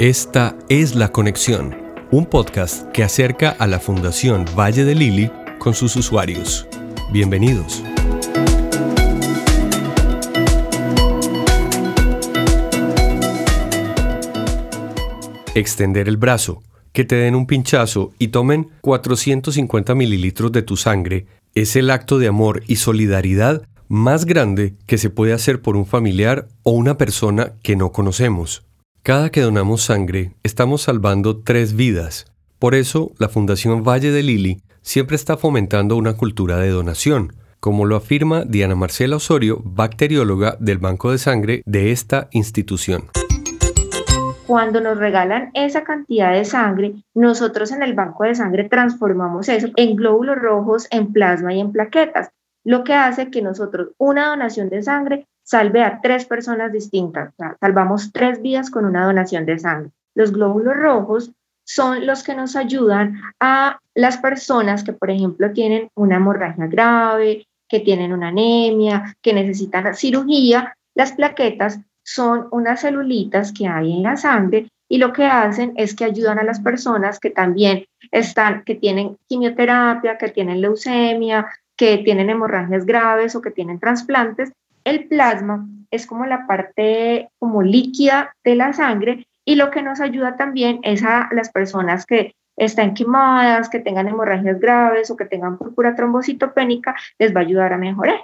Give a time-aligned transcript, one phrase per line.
[0.00, 1.76] Esta es La Conexión,
[2.10, 6.66] un podcast que acerca a la Fundación Valle de Lili con sus usuarios.
[7.12, 7.84] Bienvenidos.
[15.54, 21.26] Extender el brazo, que te den un pinchazo y tomen 450 mililitros de tu sangre
[21.54, 25.86] es el acto de amor y solidaridad más grande que se puede hacer por un
[25.86, 28.64] familiar o una persona que no conocemos.
[29.06, 32.24] Cada que donamos sangre, estamos salvando tres vidas.
[32.58, 37.84] Por eso, la Fundación Valle de Lili siempre está fomentando una cultura de donación, como
[37.84, 43.02] lo afirma Diana Marcela Osorio, bacterióloga del Banco de Sangre de esta institución.
[44.46, 49.68] Cuando nos regalan esa cantidad de sangre, nosotros en el banco de sangre transformamos eso
[49.76, 52.30] en glóbulos rojos, en plasma y en plaquetas,
[52.64, 57.32] lo que hace que nosotros una donación de sangre salve a tres personas distintas.
[57.60, 59.90] salvamos tres vidas con una donación de sangre.
[60.14, 61.30] Los glóbulos rojos
[61.64, 67.46] son los que nos ayudan a las personas que, por ejemplo, tienen una hemorragia grave,
[67.68, 70.76] que tienen una anemia, que necesitan cirugía.
[70.94, 75.94] Las plaquetas son unas celulitas que hay en la sangre y lo que hacen es
[75.94, 81.98] que ayudan a las personas que también están, que tienen quimioterapia, que tienen leucemia, que
[81.98, 84.52] tienen hemorragias graves o que tienen trasplantes
[84.84, 90.00] el plasma es como la parte como líquida de la sangre y lo que nos
[90.00, 95.24] ayuda también es a las personas que están quemadas, que tengan hemorragias graves o que
[95.24, 98.20] tengan púrpura trombocitopénica, les va a ayudar a mejorar.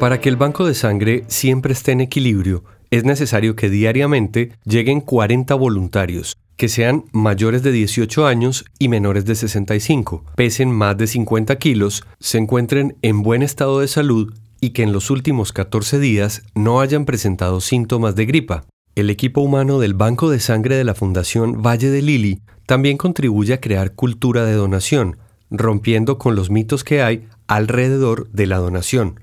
[0.00, 5.00] Para que el banco de sangre siempre esté en equilibrio, es necesario que diariamente lleguen
[5.00, 11.06] 40 voluntarios que sean mayores de 18 años y menores de 65, pesen más de
[11.06, 15.98] 50 kilos, se encuentren en buen estado de salud y que en los últimos 14
[15.98, 18.64] días no hayan presentado síntomas de gripa.
[18.94, 23.52] El equipo humano del Banco de Sangre de la Fundación Valle de Lili también contribuye
[23.54, 25.18] a crear cultura de donación,
[25.50, 29.20] rompiendo con los mitos que hay alrededor de la donación.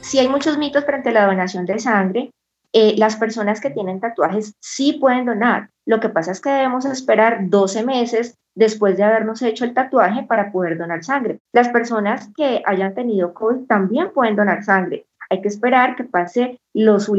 [0.00, 2.30] Si hay muchos mitos frente a la donación de sangre,
[2.72, 5.70] eh, las personas que tienen tatuajes sí pueden donar.
[5.86, 10.22] Lo que pasa es que debemos esperar 12 meses después de habernos hecho el tatuaje
[10.24, 11.38] para poder donar sangre.
[11.52, 15.06] Las personas que hayan tenido COVID también pueden donar sangre.
[15.30, 17.10] Hay que esperar que pase los,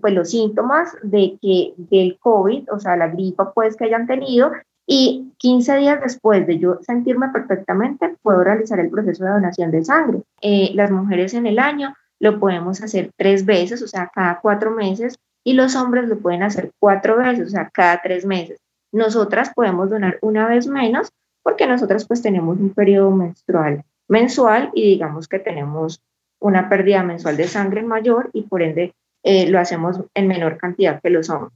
[0.00, 4.52] pues los síntomas de que, del COVID, o sea, la gripa pues que hayan tenido,
[4.92, 9.84] y 15 días después de yo sentirme perfectamente, puedo realizar el proceso de donación de
[9.84, 10.22] sangre.
[10.42, 14.70] Eh, las mujeres en el año lo podemos hacer tres veces, o sea, cada cuatro
[14.70, 18.60] meses, y los hombres lo pueden hacer cuatro veces, o sea, cada tres meses.
[18.92, 21.10] Nosotras podemos donar una vez menos
[21.42, 26.02] porque nosotras pues tenemos un periodo menstrual mensual y digamos que tenemos
[26.40, 28.92] una pérdida mensual de sangre mayor y por ende
[29.22, 31.52] eh, lo hacemos en menor cantidad que los hombres.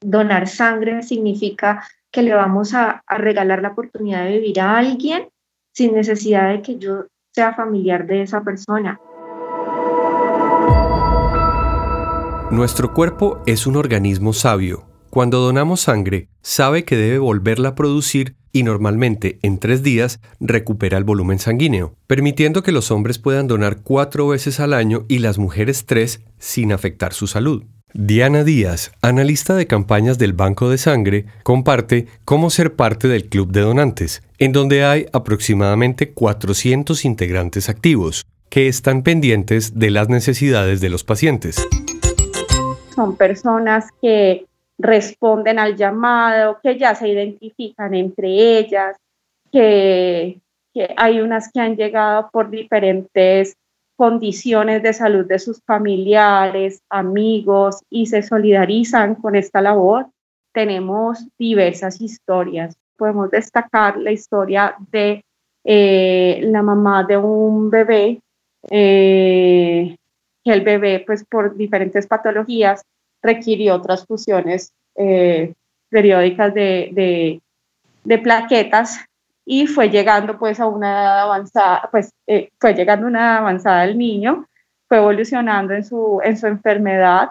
[0.00, 5.28] Donar sangre significa que le vamos a, a regalar la oportunidad de vivir a alguien
[5.72, 9.00] sin necesidad de que yo sea familiar de esa persona.
[12.54, 14.86] Nuestro cuerpo es un organismo sabio.
[15.10, 20.96] Cuando donamos sangre, sabe que debe volverla a producir y normalmente en tres días recupera
[20.96, 25.36] el volumen sanguíneo, permitiendo que los hombres puedan donar cuatro veces al año y las
[25.36, 27.64] mujeres tres sin afectar su salud.
[27.92, 33.50] Diana Díaz, analista de campañas del Banco de Sangre, comparte cómo ser parte del Club
[33.50, 40.80] de Donantes, en donde hay aproximadamente 400 integrantes activos, que están pendientes de las necesidades
[40.80, 41.56] de los pacientes
[42.94, 44.46] son personas que
[44.78, 48.96] responden al llamado, que ya se identifican entre ellas,
[49.52, 50.40] que,
[50.96, 53.56] hay unas que han llegado por diferentes
[53.96, 60.08] condiciones de salud de sus familiares, amigos y se solidarizan con esta labor.
[60.52, 62.76] Tenemos diversas historias.
[62.96, 65.24] Podemos destacar la historia de
[65.62, 68.20] eh, la mamá de un bebé
[68.70, 69.96] eh,
[70.50, 72.84] el bebé, pues por diferentes patologías,
[73.22, 75.54] requirió transfusiones eh,
[75.88, 77.40] periódicas de,
[78.22, 79.00] plaquetas
[79.46, 83.36] y fue llegando pues a una edad avanzada, pues eh, fue llegando a una edad
[83.38, 84.46] avanzada el niño,
[84.88, 87.30] fue evolucionando en su, en su enfermedad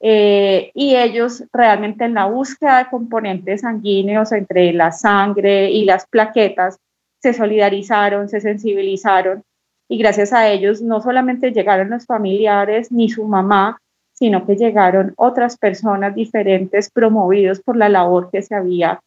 [0.00, 6.06] eh, y ellos realmente en la búsqueda de componentes sanguíneos entre la sangre y las
[6.06, 6.78] plaquetas
[7.20, 9.44] se solidarizaron, se sensibilizaron
[9.90, 13.80] y gracias a ellos no solamente llegaron los familiares ni su mamá,
[14.12, 19.00] sino que llegaron otras personas diferentes promovidos por la labor que se había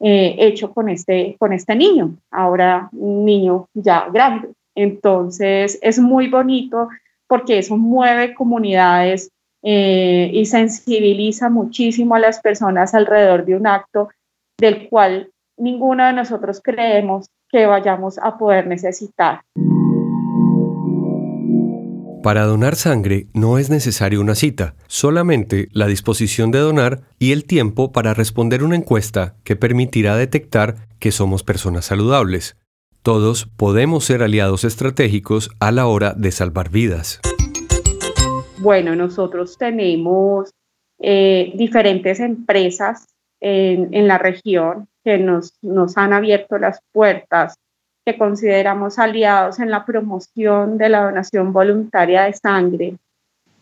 [0.00, 4.48] eh, hecho con este, con este niño, ahora un niño ya grande.
[4.74, 6.88] Entonces es muy bonito
[7.28, 9.30] porque eso mueve comunidades
[9.62, 14.08] eh, y sensibiliza muchísimo a las personas alrededor de un acto
[14.58, 19.42] del cual ninguno de nosotros creemos que vayamos a poder necesitar.
[22.22, 27.46] Para donar sangre no es necesaria una cita, solamente la disposición de donar y el
[27.46, 32.58] tiempo para responder una encuesta que permitirá detectar que somos personas saludables.
[33.02, 37.20] Todos podemos ser aliados estratégicos a la hora de salvar vidas.
[38.58, 40.50] Bueno, nosotros tenemos
[40.98, 43.06] eh, diferentes empresas
[43.40, 47.54] en, la región que nos, nos han abierto las puertas
[48.04, 52.94] que consideramos aliados en la promoción de la donación voluntaria de sangre.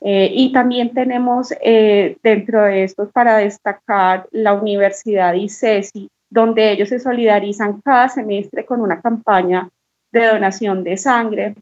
[0.01, 6.89] Eh, y también tenemos eh, dentro de estos para destacar la Universidad ICESI, donde ellos
[6.89, 9.69] se solidarizan cada semestre con una campaña
[10.13, 11.55] de donación de sangre.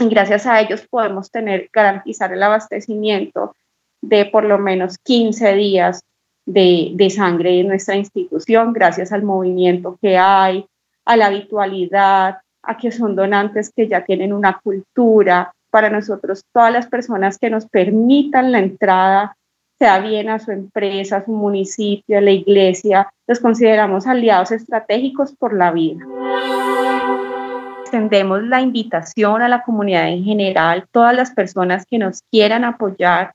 [0.00, 3.54] Y gracias a ellos podemos tener, garantizar el abastecimiento
[4.00, 6.02] de por lo menos 15 días
[6.46, 10.66] de, de sangre en nuestra institución, gracias al movimiento que hay,
[11.04, 15.52] a la habitualidad, a que son donantes que ya tienen una cultura.
[15.70, 19.36] Para nosotros, todas las personas que nos permitan la entrada,
[19.78, 25.34] sea bien a su empresa, a su municipio, a la iglesia, los consideramos aliados estratégicos
[25.34, 26.04] por la vida.
[27.80, 33.34] Extendemos la invitación a la comunidad en general, todas las personas que nos quieran apoyar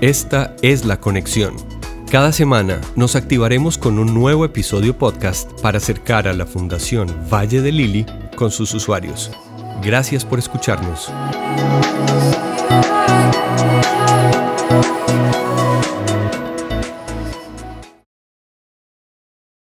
[0.00, 1.77] Esta es la conexión
[2.10, 7.60] cada semana nos activaremos con un nuevo episodio podcast para acercar a la Fundación Valle
[7.60, 9.30] de Lili con sus usuarios.
[9.82, 11.12] Gracias por escucharnos.